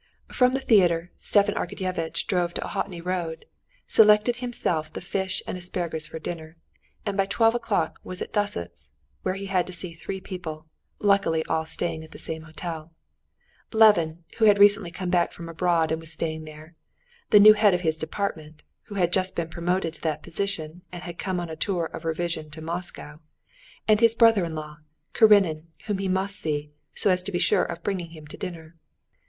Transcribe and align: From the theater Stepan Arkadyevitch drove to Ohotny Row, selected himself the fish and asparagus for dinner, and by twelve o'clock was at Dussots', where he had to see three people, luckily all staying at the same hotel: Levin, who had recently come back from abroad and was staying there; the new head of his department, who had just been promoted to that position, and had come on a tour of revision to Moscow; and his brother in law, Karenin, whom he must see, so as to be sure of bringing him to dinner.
From 0.31 0.53
the 0.53 0.59
theater 0.59 1.11
Stepan 1.19 1.53
Arkadyevitch 1.53 2.25
drove 2.25 2.55
to 2.55 2.61
Ohotny 2.61 2.99
Row, 3.05 3.35
selected 3.85 4.37
himself 4.37 4.91
the 4.91 4.99
fish 4.99 5.43
and 5.45 5.59
asparagus 5.59 6.07
for 6.07 6.17
dinner, 6.17 6.55
and 7.05 7.15
by 7.15 7.27
twelve 7.27 7.53
o'clock 7.53 7.99
was 8.03 8.19
at 8.19 8.33
Dussots', 8.33 8.93
where 9.21 9.35
he 9.35 9.45
had 9.45 9.67
to 9.67 9.73
see 9.73 9.93
three 9.93 10.19
people, 10.19 10.65
luckily 10.97 11.45
all 11.45 11.67
staying 11.67 12.03
at 12.03 12.13
the 12.13 12.17
same 12.17 12.41
hotel: 12.41 12.91
Levin, 13.71 14.23
who 14.39 14.45
had 14.45 14.57
recently 14.57 14.89
come 14.89 15.11
back 15.11 15.31
from 15.31 15.47
abroad 15.47 15.91
and 15.91 16.01
was 16.01 16.11
staying 16.11 16.45
there; 16.45 16.73
the 17.29 17.39
new 17.39 17.53
head 17.53 17.75
of 17.75 17.81
his 17.81 17.95
department, 17.95 18.63
who 18.85 18.95
had 18.95 19.13
just 19.13 19.35
been 19.35 19.49
promoted 19.49 19.93
to 19.93 20.01
that 20.01 20.23
position, 20.23 20.81
and 20.91 21.03
had 21.03 21.19
come 21.19 21.39
on 21.39 21.47
a 21.47 21.55
tour 21.55 21.85
of 21.85 22.05
revision 22.05 22.49
to 22.49 22.59
Moscow; 22.59 23.19
and 23.87 23.99
his 23.99 24.15
brother 24.15 24.45
in 24.45 24.55
law, 24.55 24.77
Karenin, 25.13 25.67
whom 25.85 25.99
he 25.99 26.07
must 26.07 26.37
see, 26.39 26.71
so 26.95 27.11
as 27.11 27.21
to 27.21 27.31
be 27.31 27.37
sure 27.37 27.65
of 27.65 27.83
bringing 27.83 28.09
him 28.09 28.25
to 28.25 28.35
dinner. 28.35 28.75